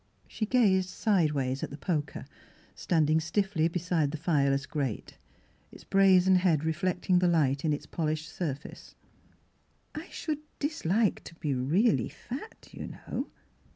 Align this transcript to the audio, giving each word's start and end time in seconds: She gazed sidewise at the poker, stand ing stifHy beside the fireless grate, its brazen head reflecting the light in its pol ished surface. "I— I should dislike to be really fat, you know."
She 0.27 0.47
gazed 0.47 0.89
sidewise 0.89 1.61
at 1.61 1.69
the 1.69 1.77
poker, 1.77 2.25
stand 2.73 3.11
ing 3.11 3.19
stifHy 3.19 3.71
beside 3.71 4.09
the 4.09 4.17
fireless 4.17 4.65
grate, 4.65 5.19
its 5.71 5.83
brazen 5.83 6.37
head 6.37 6.63
reflecting 6.65 7.19
the 7.19 7.27
light 7.27 7.63
in 7.63 7.71
its 7.71 7.85
pol 7.85 8.07
ished 8.07 8.25
surface. 8.25 8.95
"I— 9.93 10.05
I 10.05 10.09
should 10.09 10.39
dislike 10.57 11.23
to 11.25 11.35
be 11.35 11.53
really 11.53 12.09
fat, 12.09 12.67
you 12.71 12.87
know." 12.87 13.29